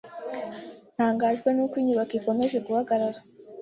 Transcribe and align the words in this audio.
Ntangajwe 0.95 1.49
nuko 1.51 1.75
inyubako 1.81 2.13
ikomeje 2.19 2.57
guhagarara. 2.65 3.19